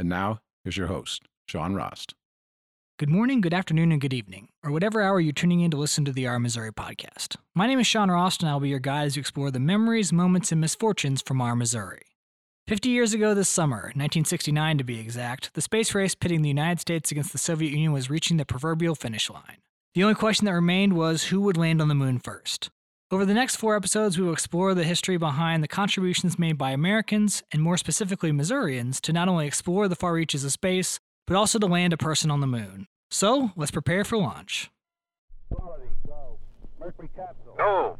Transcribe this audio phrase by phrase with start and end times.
[0.00, 2.14] And now, here's your host, Sean Rost.
[2.98, 6.06] Good morning, good afternoon, and good evening, or whatever hour you're tuning in to listen
[6.06, 7.36] to the Our Missouri podcast.
[7.54, 10.10] My name is Sean Rost, and I'll be your guide as you explore the memories,
[10.10, 12.00] moments, and misfortunes from our Missouri.
[12.66, 16.80] 50 years ago this summer, 1969 to be exact, the space race pitting the United
[16.80, 19.58] States against the Soviet Union was reaching the proverbial finish line.
[19.92, 22.70] The only question that remained was who would land on the moon first.
[23.12, 26.70] Over the next four episodes, we will explore the history behind the contributions made by
[26.70, 31.34] Americans, and more specifically Missourians, to not only explore the far reaches of space, but
[31.34, 32.86] also to land a person on the moon.
[33.10, 34.70] So, let's prepare for launch.
[35.52, 36.38] Quality, go.
[36.78, 37.54] Mercury capsule.
[37.58, 37.98] Go.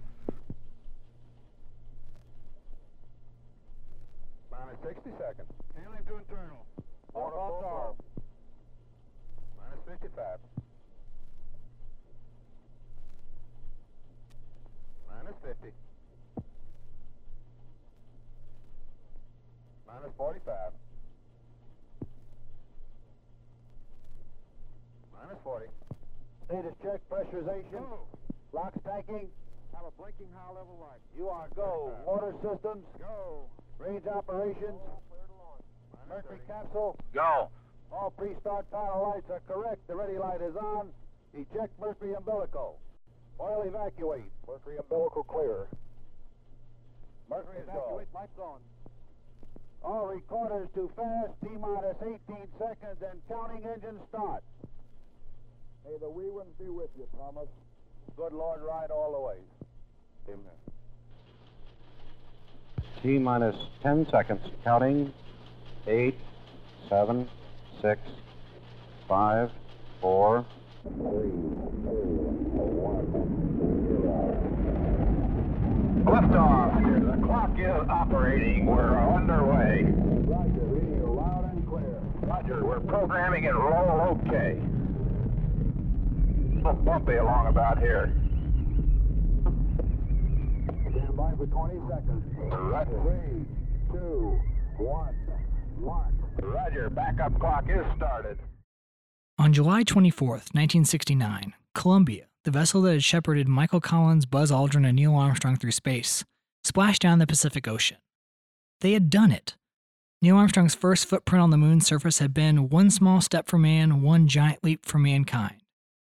[20.00, 20.72] Minus forty five.
[25.12, 25.66] Minus Minus 40.
[26.46, 27.84] Status check pressurization.
[27.84, 28.00] Go.
[28.52, 29.28] LOX tanking.
[29.74, 31.00] Have a blinking high level light.
[31.16, 31.92] You are go.
[32.06, 32.84] Water systems.
[32.98, 33.44] Go.
[33.78, 34.80] Range operations.
[36.08, 36.48] Mercury 30.
[36.48, 36.96] capsule.
[37.12, 37.50] Go.
[37.92, 39.86] All pre-start power lights are correct.
[39.86, 40.88] The ready light is on.
[41.34, 42.78] Eject Mercury umbilical.
[43.38, 44.24] Oil evacuate.
[44.48, 45.66] Mercury umbilical clear.
[47.28, 48.08] Mercury evacuate.
[48.14, 48.60] Lights on.
[49.82, 51.32] All recorders too fast.
[51.42, 52.18] T minus 18
[52.58, 54.42] seconds and counting engine start.
[55.84, 57.48] May the wee ones be with you, Thomas.
[58.16, 59.36] Good Lord, ride all the way.
[60.28, 60.58] Amen.
[63.02, 64.40] T minus 10 seconds.
[64.64, 65.12] Counting.
[65.86, 66.18] Eight,
[66.90, 67.28] seven,
[67.80, 68.00] six,
[69.08, 69.50] five,
[70.00, 70.44] four.
[76.04, 76.80] Liftoff.
[76.82, 76.99] The clock
[77.70, 78.66] is operating.
[78.66, 79.84] We're underway.
[80.26, 82.00] Roger, reading you loud and clear.
[82.22, 84.58] Roger, we're programming it roll okay.
[86.52, 88.12] A little bumpy along about here.
[90.90, 92.24] Stand by for 20 seconds.
[92.52, 93.00] Roger.
[93.02, 93.46] Three,
[93.92, 94.40] two,
[94.78, 95.14] one,
[95.80, 96.14] launch.
[96.42, 98.38] Roger, backup clock is started.
[99.38, 104.96] On July 24th, 1969, Columbia, the vessel that had shepherded Michael Collins, Buzz Aldrin, and
[104.96, 106.24] Neil Armstrong through space,
[106.64, 107.98] splashed down the Pacific Ocean.
[108.80, 109.56] They had done it.
[110.22, 114.02] Neil Armstrong's first footprint on the moon's surface had been one small step for man,
[114.02, 115.62] one giant leap for mankind.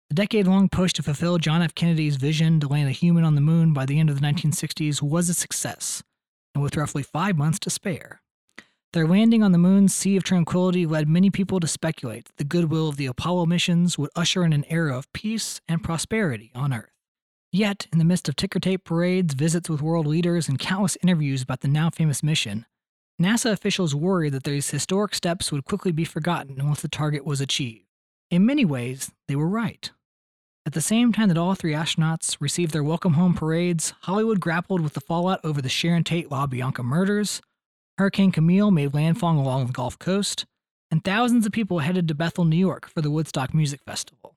[0.08, 1.75] The decade long push to fulfill John F.
[1.75, 5.00] Kennedy's vision to land a human on the moon by the end of the 1960s
[5.00, 6.03] was a success,
[6.54, 8.20] and with roughly five months to spare.
[8.92, 12.44] Their landing on the moon's Sea of Tranquility led many people to speculate that the
[12.44, 16.74] goodwill of the Apollo missions would usher in an era of peace and prosperity on
[16.74, 16.91] Earth.
[17.54, 21.42] Yet, in the midst of ticker tape parades, visits with world leaders, and countless interviews
[21.42, 22.64] about the now famous mission,
[23.20, 27.42] NASA officials worried that these historic steps would quickly be forgotten once the target was
[27.42, 27.84] achieved.
[28.30, 29.91] In many ways, they were right.
[30.64, 34.80] At the same time that all three astronauts received their welcome home parades, Hollywood grappled
[34.80, 37.42] with the fallout over the Sharon Tate LaBianca murders,
[37.98, 40.46] Hurricane Camille made landfall along the Gulf Coast,
[40.91, 44.31] and thousands of people headed to Bethel, New York for the Woodstock Music Festival.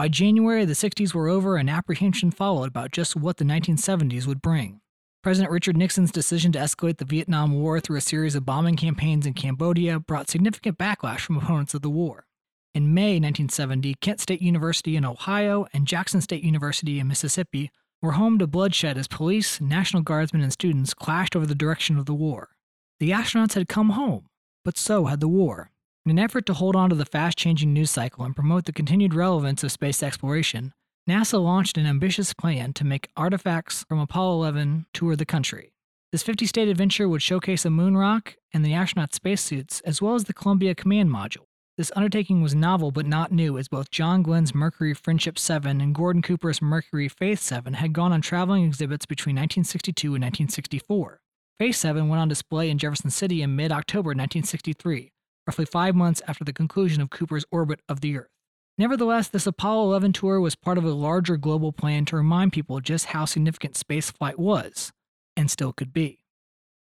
[0.00, 4.40] By January, the 60s were over and apprehension followed about just what the 1970s would
[4.40, 4.80] bring.
[5.22, 9.26] President Richard Nixon's decision to escalate the Vietnam War through a series of bombing campaigns
[9.26, 12.24] in Cambodia brought significant backlash from opponents of the war.
[12.74, 18.12] In May 1970, Kent State University in Ohio and Jackson State University in Mississippi were
[18.12, 22.14] home to bloodshed as police, National Guardsmen, and students clashed over the direction of the
[22.14, 22.48] war.
[23.00, 24.30] The astronauts had come home,
[24.64, 25.70] but so had the war.
[26.10, 28.72] In an effort to hold on to the fast changing news cycle and promote the
[28.72, 30.72] continued relevance of space exploration,
[31.08, 35.72] NASA launched an ambitious plan to make artifacts from Apollo 11 tour the country.
[36.10, 40.16] This 50 state adventure would showcase a moon rock and the astronaut spacesuits, as well
[40.16, 41.46] as the Columbia Command Module.
[41.78, 45.94] This undertaking was novel but not new, as both John Glenn's Mercury Friendship 7 and
[45.94, 51.20] Gordon Cooper's Mercury Faith 7 had gone on traveling exhibits between 1962 and 1964.
[51.60, 55.12] Faith 7 went on display in Jefferson City in mid October 1963,
[55.50, 58.30] roughly five months after the conclusion of Cooper's orbit of the Earth.
[58.78, 62.78] Nevertheless, this Apollo 11 tour was part of a larger global plan to remind people
[62.78, 64.92] just how significant spaceflight was,
[65.36, 66.20] and still could be.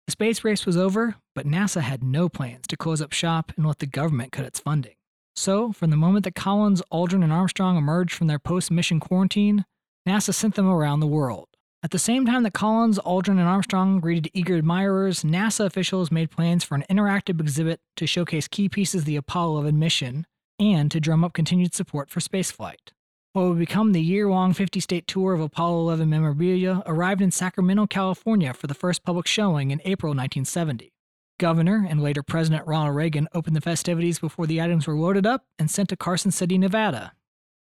[0.06, 3.64] The space race was over, but NASA had no plans to close up shop and
[3.64, 4.96] let the government cut its funding.
[5.36, 9.64] So, from the moment that Collins, Aldrin, and Armstrong emerged from their post mission quarantine,
[10.08, 11.46] NASA sent them around the world.
[11.86, 16.32] At the same time that Collins, Aldrin, and Armstrong greeted eager admirers, NASA officials made
[16.32, 20.26] plans for an interactive exhibit to showcase key pieces of the Apollo 11 mission
[20.58, 22.90] and to drum up continued support for spaceflight.
[23.34, 27.30] What would become the year long 50 state tour of Apollo 11 memorabilia arrived in
[27.30, 30.92] Sacramento, California for the first public showing in April 1970.
[31.38, 35.44] Governor and later President Ronald Reagan opened the festivities before the items were loaded up
[35.56, 37.12] and sent to Carson City, Nevada.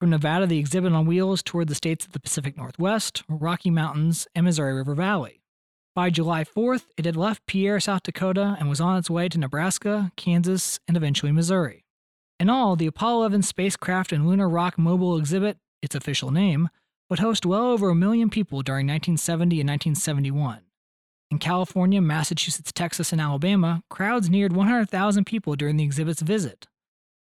[0.03, 4.27] From Nevada, the exhibit on wheels toured the states of the Pacific Northwest, Rocky Mountains,
[4.35, 5.39] and Missouri River Valley.
[5.95, 9.39] By July 4th, it had left Pierre, South Dakota, and was on its way to
[9.39, 11.85] Nebraska, Kansas, and eventually Missouri.
[12.37, 16.67] In all, the Apollo 11 spacecraft and lunar rock mobile exhibit, its official name,
[17.09, 20.63] would host well over a million people during 1970 and 1971.
[21.31, 26.67] In California, Massachusetts, Texas, and Alabama, crowds neared 100,000 people during the exhibit's visit.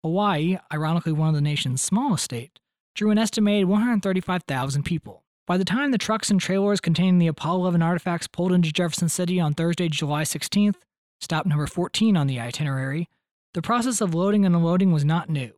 [0.03, 2.61] Hawaii, ironically one of the nation's smallest states,
[2.95, 5.25] drew an estimated 135,000 people.
[5.47, 9.09] By the time the trucks and trailers containing the Apollo 11 artifacts pulled into Jefferson
[9.09, 10.77] City on Thursday, July 16th,
[11.21, 13.09] stop number 14 on the itinerary,
[13.53, 15.53] the process of loading and unloading was not new.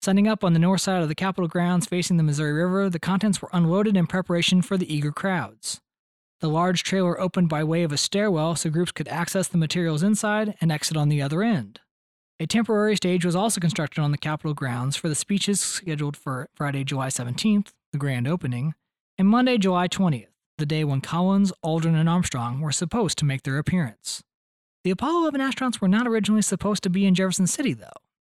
[0.00, 3.00] Setting up on the north side of the Capitol grounds facing the Missouri River, the
[3.00, 5.80] contents were unloaded in preparation for the eager crowds.
[6.40, 10.04] The large trailer opened by way of a stairwell so groups could access the materials
[10.04, 11.80] inside and exit on the other end.
[12.40, 16.48] A temporary stage was also constructed on the Capitol grounds for the speeches scheduled for
[16.54, 18.74] Friday, July 17th, the grand opening,
[19.18, 23.42] and Monday, July 20th, the day when Collins, Aldrin, and Armstrong were supposed to make
[23.42, 24.22] their appearance.
[24.84, 27.90] The Apollo 11 astronauts were not originally supposed to be in Jefferson City, though.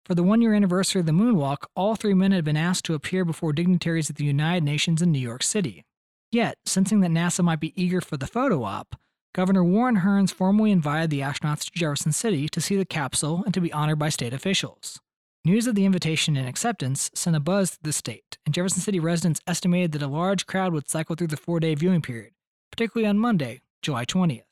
[0.07, 2.95] For the one year anniversary of the moonwalk, all three men had been asked to
[2.95, 5.85] appear before dignitaries at the United Nations in New York City.
[6.33, 8.97] Yet, sensing that NASA might be eager for the photo op,
[9.33, 13.55] Governor Warren Hearnes formally invited the astronauts to Jefferson City to see the capsule and
[13.55, 14.99] to be honored by state officials.
[15.45, 18.99] News of the invitation and acceptance sent a buzz through the state, and Jefferson City
[18.99, 22.33] residents estimated that a large crowd would cycle through the four day viewing period,
[22.73, 24.43] particularly on Monday, July 20th.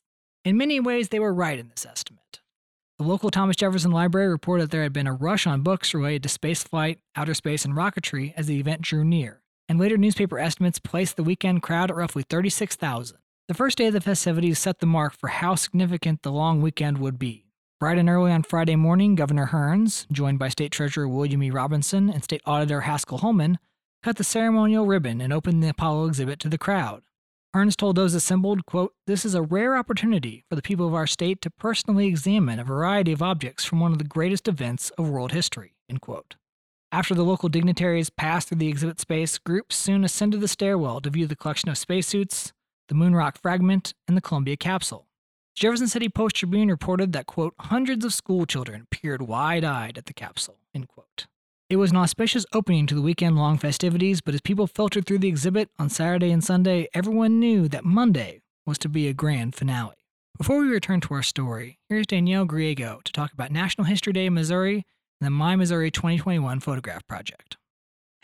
[0.44, 2.40] In many ways, they were right in this estimate.
[2.98, 6.22] The local Thomas Jefferson Library reported that there had been a rush on books related
[6.22, 10.78] to spaceflight, outer space, and rocketry as the event drew near, and later newspaper estimates
[10.78, 13.18] placed the weekend crowd at roughly 36,000.
[13.48, 16.98] The first day of the festivities set the mark for how significant the long weekend
[16.98, 17.46] would be.
[17.80, 21.50] Bright and early on Friday morning, Governor Hearnes, joined by State Treasurer William E.
[21.50, 23.58] Robinson and State Auditor Haskell Holman,
[24.02, 27.04] cut the ceremonial ribbon and opened the Apollo exhibit to the crowd.
[27.56, 31.06] Hearnes told those assembled, quote, This is a rare opportunity for the people of our
[31.06, 35.08] state to personally examine a variety of objects from one of the greatest events of
[35.08, 36.36] world history, end quote.
[36.92, 41.08] After the local dignitaries passed through the exhibit space, groups soon ascended the stairwell to
[41.08, 42.52] view the collection of spacesuits,
[42.88, 45.06] the Moonrock fragment, and the Columbia capsule.
[45.54, 50.12] Jefferson City Post Tribune reported that, quote, hundreds of schoolchildren peered wide eyed at the
[50.12, 51.26] capsule, end quote.
[51.68, 55.18] It was an auspicious opening to the weekend long festivities, but as people filtered through
[55.18, 59.54] the exhibit on Saturday and Sunday, everyone knew that Monday was to be a grand
[59.54, 59.96] finale.
[60.38, 64.26] Before we return to our story, here's Danielle Griego to talk about National History Day
[64.26, 64.86] in Missouri
[65.20, 67.57] and the My Missouri 2021 Photograph Project.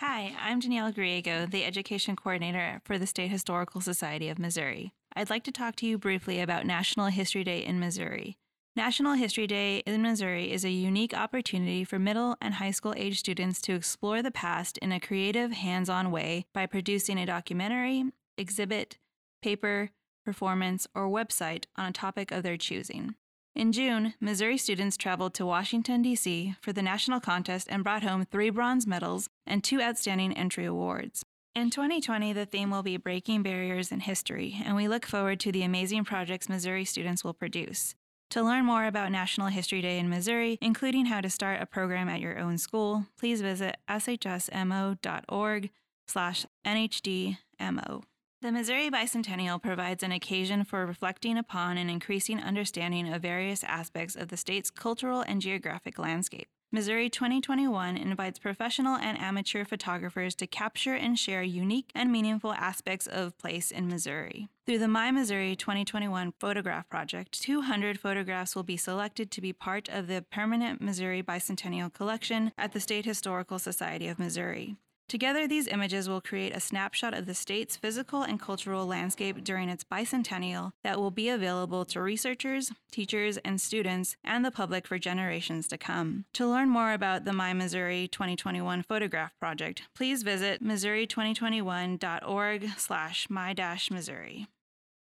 [0.01, 4.93] Hi, I'm Danielle Griego, the Education Coordinator for the State Historical Society of Missouri.
[5.15, 8.37] I'd like to talk to you briefly about National History Day in Missouri.
[8.75, 13.21] National History Day in Missouri is a unique opportunity for middle and high school age
[13.21, 18.05] students to explore the past in a creative, hands on way by producing a documentary,
[18.37, 18.99] exhibit,
[19.43, 19.91] paper,
[20.25, 23.15] performance, or website on a topic of their choosing.
[23.55, 26.57] In June, Missouri students traveled to Washington, D.C.
[26.61, 31.25] for the national contest and brought home three bronze medals and two outstanding entry awards.
[31.55, 35.53] In 2020, the theme will be Breaking Barriers in History, and we look forward to
[35.53, 37.95] the amazing projects Missouri students will produce.
[38.31, 42.09] To learn more about National History Day in Missouri, including how to start a program
[42.09, 45.71] at your own school, please visit shsmo.org
[46.09, 48.03] slash nhdmo.
[48.45, 54.17] The Missouri Bicentennial provides an occasion for reflecting upon and increasing understanding of various aspects
[54.17, 56.49] of the state's cultural and geographic landscape.
[56.71, 63.07] Missouri 2021 invites professional and amateur photographers to capture and share unique and meaningful aspects
[63.07, 64.51] of place in Missouri.
[64.67, 69.89] Through the My Missouri 2021 Photograph Project, 200 photographs will be selected to be part
[69.89, 74.77] of the permanent Missouri Bicentennial Collection at the State Historical Society of Missouri.
[75.09, 79.69] Together, these images will create a snapshot of the state's physical and cultural landscape during
[79.69, 84.99] its bicentennial that will be available to researchers, teachers, and students and the public for
[84.99, 86.25] generations to come.
[86.35, 94.47] To learn more about the My Missouri 2021 Photograph Project, please visit missouri2021.org slash my-missouri.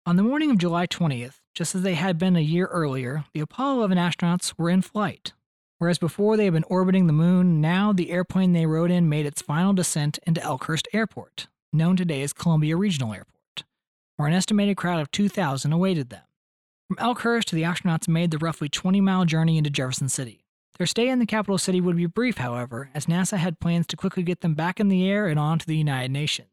[0.04, 3.40] On the morning of July 20th, just as they had been a year earlier, the
[3.40, 5.32] Apollo 11 astronauts were in flight.
[5.78, 9.26] Whereas before they had been orbiting the moon, now the airplane they rode in made
[9.26, 13.64] its final descent into Elkhurst Airport, known today as Columbia Regional Airport,
[14.16, 16.22] where an estimated crowd of 2,000 awaited them.
[16.88, 20.44] From Elkhurst, the astronauts made the roughly 20 mile journey into Jefferson City.
[20.78, 23.96] Their stay in the capital city would be brief, however, as NASA had plans to
[23.96, 26.48] quickly get them back in the air and on to the United Nations.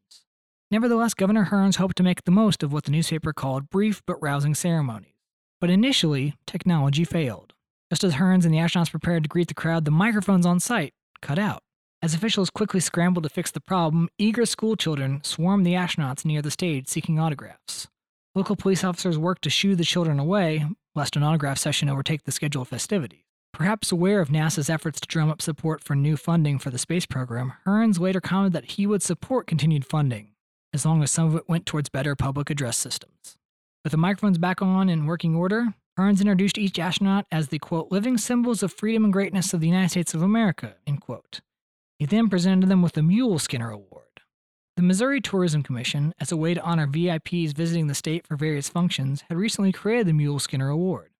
[0.70, 4.20] Nevertheless, Governor Hearnes hoped to make the most of what the newspaper called brief but
[4.20, 5.14] rousing ceremonies.
[5.60, 7.53] But initially, technology failed.
[7.90, 10.94] Just as Hearnes and the astronauts prepared to greet the crowd, the microphones on site
[11.20, 11.62] cut out.
[12.02, 16.50] As officials quickly scrambled to fix the problem, eager schoolchildren swarmed the astronauts near the
[16.50, 17.88] stage seeking autographs.
[18.34, 22.32] Local police officers worked to shoo the children away, lest an autograph session overtake the
[22.32, 23.20] scheduled festivities.
[23.52, 27.06] Perhaps aware of NASA's efforts to drum up support for new funding for the space
[27.06, 30.32] program, Hearnes later commented that he would support continued funding,
[30.72, 33.36] as long as some of it went towards better public address systems.
[33.84, 37.92] With the microphones back on and working order, Hearnes introduced each astronaut as the quote,
[37.92, 41.40] living symbols of freedom and greatness of the United States of America, end quote.
[41.98, 44.04] He then presented them with the Mule Skinner Award.
[44.76, 48.68] The Missouri Tourism Commission, as a way to honor VIPs visiting the state for various
[48.68, 51.12] functions, had recently created the Mule Skinner Award.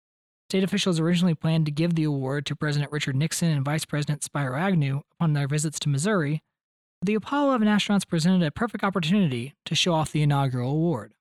[0.51, 4.25] State officials originally planned to give the award to President Richard Nixon and Vice President
[4.25, 6.43] Spiro Agnew upon their visits to Missouri,
[7.01, 11.15] but the Apollo 11 astronauts presented a perfect opportunity to show off the inaugural award.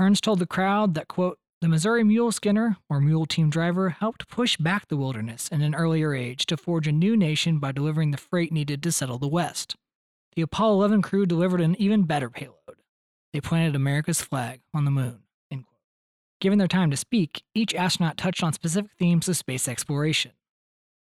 [0.00, 4.28] Hearnes told the crowd that, quote, the Missouri Mule Skinner, or Mule Team Driver, helped
[4.28, 8.10] push back the wilderness in an earlier age to forge a new nation by delivering
[8.10, 9.76] the freight needed to settle the West
[10.36, 12.58] the Apollo 11 crew delivered an even better payload.
[13.32, 15.20] They planted America's flag on the moon.
[16.38, 20.32] Given their time to speak, each astronaut touched on specific themes of space exploration.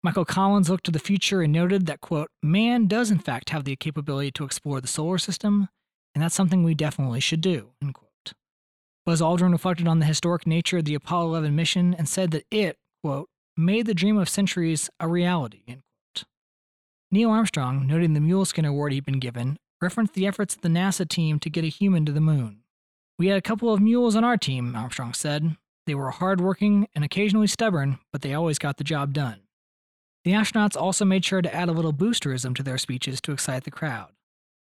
[0.02, 3.62] Michael Collins looked to the future and noted that, quote, man does in fact have
[3.62, 5.68] the capability to explore the solar system,
[6.12, 8.11] and that's something we definitely should do, end quote.
[9.04, 12.46] Buzz Aldrin reflected on the historic nature of the Apollo 11 mission and said that
[12.50, 15.82] it, quote, made the dream of centuries a reality, end
[17.10, 21.06] Neil Armstrong, noting the Muleskin Award he'd been given, referenced the efforts of the NASA
[21.06, 22.62] team to get a human to the moon.
[23.18, 25.56] We had a couple of mules on our team, Armstrong said.
[25.86, 29.40] They were hardworking and occasionally stubborn, but they always got the job done.
[30.24, 33.64] The astronauts also made sure to add a little boosterism to their speeches to excite
[33.64, 34.12] the crowd.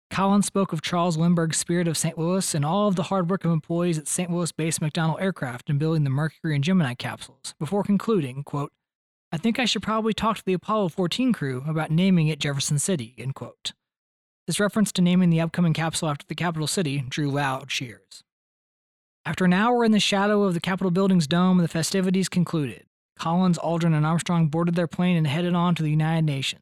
[0.10, 2.18] Collins spoke of Charles Lindbergh's spirit of St.
[2.18, 4.32] Louis and all of the hard work of employees at St.
[4.32, 8.72] Louis based McDonnell Aircraft in building the Mercury and Gemini capsules, before concluding, quote,
[9.32, 12.80] I think I should probably talk to the Apollo 14 crew about naming it Jefferson
[12.80, 13.74] City, end quote.
[14.48, 18.24] This reference to naming the upcoming capsule after the capital city drew loud cheers.
[19.26, 22.86] After an hour in the shadow of the Capitol building's dome, the festivities concluded.
[23.18, 26.62] Collins, Aldrin, and Armstrong boarded their plane and headed on to the United Nations.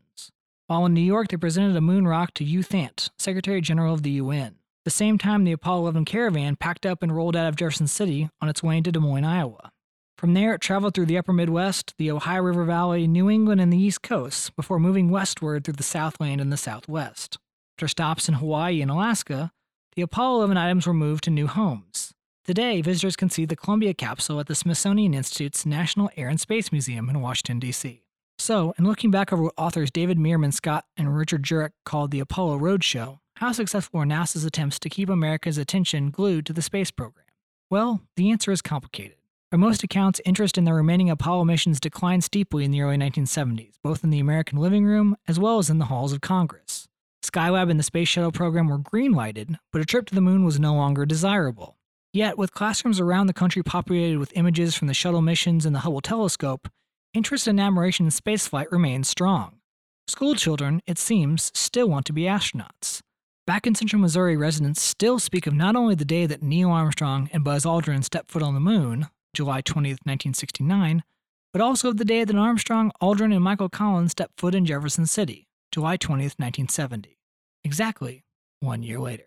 [0.67, 4.03] While in New York, they presented a moon rock to U Thant, Secretary General of
[4.03, 4.55] the UN.
[4.85, 8.29] The same time, the Apollo 11 caravan packed up and rolled out of Jefferson City
[8.41, 9.71] on its way into Des Moines, Iowa.
[10.17, 13.73] From there, it traveled through the upper Midwest, the Ohio River Valley, New England, and
[13.73, 17.37] the East Coast before moving westward through the Southland and the Southwest.
[17.75, 19.51] After stops in Hawaii and Alaska,
[19.95, 22.13] the Apollo 11 items were moved to new homes.
[22.45, 26.71] Today, visitors can see the Columbia capsule at the Smithsonian Institute's National Air and Space
[26.71, 28.02] Museum in Washington, D.C.
[28.43, 32.19] So, in looking back over what authors David Meerman Scott and Richard Jurek called the
[32.19, 36.91] Apollo Roadshow, how successful were NASA's attempts to keep America's attention glued to the space
[36.91, 37.23] program?
[37.69, 39.15] Well, the answer is complicated.
[39.49, 43.75] By most accounts, interest in the remaining Apollo missions declined steeply in the early 1970s,
[43.81, 46.89] both in the American living room as well as in the halls of Congress.
[47.23, 50.59] Skylab and the Space Shuttle program were green-lighted, but a trip to the moon was
[50.59, 51.77] no longer desirable.
[52.11, 55.79] Yet, with classrooms around the country populated with images from the shuttle missions and the
[55.79, 56.67] Hubble telescope,
[57.13, 59.59] interest and admiration in spaceflight remains strong.
[60.07, 63.01] Schoolchildren, it seems, still want to be astronauts.
[63.45, 67.29] Back in central Missouri, residents still speak of not only the day that Neil Armstrong
[67.33, 71.03] and Buzz Aldrin stepped foot on the moon, July 20th, 1969,
[71.51, 75.05] but also of the day that Armstrong, Aldrin, and Michael Collins stepped foot in Jefferson
[75.05, 77.19] City, July 20th, 1970.
[77.63, 78.23] Exactly
[78.59, 79.25] one year later.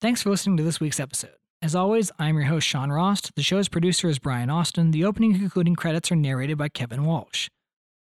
[0.00, 1.36] Thanks for listening to this week's episode.
[1.60, 3.34] As always, I'm your host, Sean Rost.
[3.34, 4.92] The show's producer is Brian Austin.
[4.92, 7.48] The opening and concluding credits are narrated by Kevin Walsh.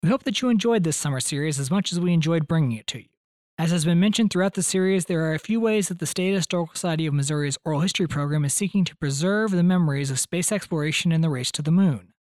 [0.03, 2.87] We hope that you enjoyed this summer series as much as we enjoyed bringing it
[2.89, 3.09] to you.
[3.59, 6.33] As has been mentioned throughout the series, there are a few ways that the State
[6.33, 10.51] Historical Society of Missouri's Oral History program is seeking to preserve the memories of space
[10.51, 12.15] exploration and the race to the moon.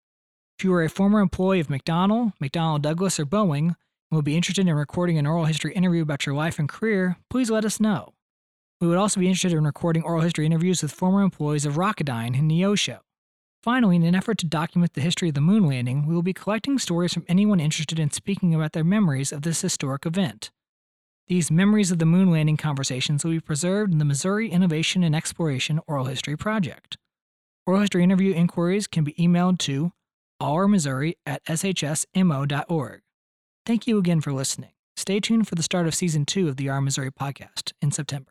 [0.60, 3.76] If you are a former employee of McDonnell, McDonnell Douglas, or Boeing, and
[4.12, 7.50] would be interested in recording an oral history interview about your life and career, please
[7.50, 8.14] let us know.
[8.82, 12.38] We would also be interested in recording oral history interviews with former employees of Rocketdyne
[12.38, 12.98] and Neosho.
[13.62, 16.34] Finally, in an effort to document the history of the moon landing, we will be
[16.34, 20.50] collecting stories from anyone interested in speaking about their memories of this historic event.
[21.28, 25.16] These Memories of the Moon Landing conversations will be preserved in the Missouri Innovation and
[25.16, 26.98] Exploration Oral History Project.
[27.68, 29.92] Oral history interview inquiries can be emailed to
[30.42, 33.02] ourmissouri at shsmo.org.
[33.66, 34.72] Thank you again for listening.
[34.98, 38.31] Stay tuned for the start of season two of the Our Missouri podcast in September.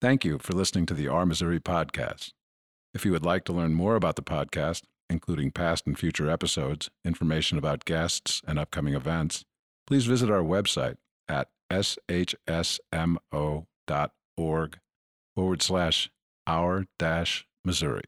[0.00, 2.32] Thank you for listening to the Our Missouri podcast.
[2.94, 6.88] If you would like to learn more about the podcast, including past and future episodes,
[7.04, 9.44] information about guests, and upcoming events,
[9.86, 10.96] please visit our website
[11.28, 12.38] at shsmo.org
[15.36, 16.10] forward slash
[16.46, 18.04] our dash Missouri.